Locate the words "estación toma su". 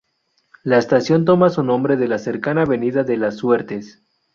0.79-1.61